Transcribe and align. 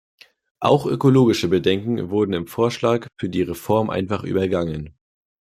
Auch 0.59 0.87
ökologische 0.87 1.47
Bedenken 1.47 2.09
wurden 2.09 2.33
im 2.33 2.47
Vorschlag 2.47 3.05
für 3.19 3.29
die 3.29 3.43
Reform 3.43 3.91
einfach 3.91 4.23
übergangen. 4.23 4.95